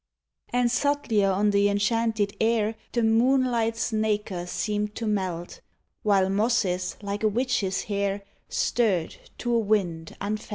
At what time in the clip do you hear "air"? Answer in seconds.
2.41-2.73